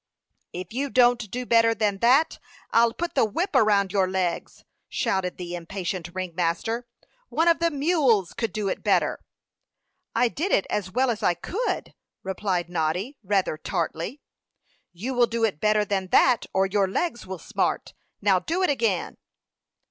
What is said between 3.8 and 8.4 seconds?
your legs!" shouted the impatient ring master. "One of the mules